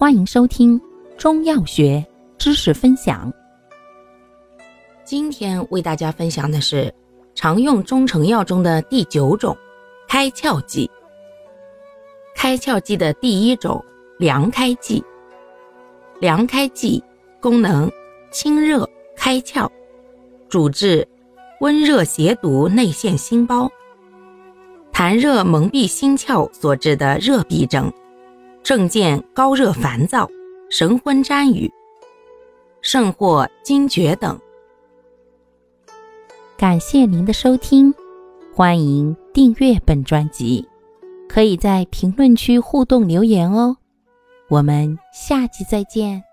[0.00, 0.80] 欢迎收听
[1.16, 2.06] 中药学
[2.38, 3.32] 知识分享。
[5.04, 6.94] 今天为大家分享的是
[7.34, 9.56] 常用中成药中的第九种
[10.06, 10.88] 开窍剂。
[12.36, 13.84] 开窍剂的第一种
[14.20, 15.02] 凉开剂。
[16.20, 17.02] 凉开剂
[17.40, 17.90] 功能
[18.30, 19.68] 清热开窍，
[20.48, 21.04] 主治
[21.58, 23.68] 温热邪毒内陷心包、
[24.92, 27.92] 痰热蒙蔽心窍所致的热痹症。
[28.62, 30.28] 症见高热烦躁、
[30.70, 31.72] 神昏沾雨，
[32.82, 34.38] 甚或惊厥等。
[36.56, 37.94] 感谢您的收听，
[38.54, 40.66] 欢迎订阅本专辑，
[41.28, 43.76] 可以在评论区互动留言哦。
[44.48, 46.27] 我们下期再见。